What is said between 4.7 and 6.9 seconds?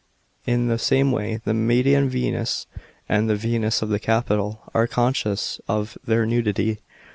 are* conscious of their nudity.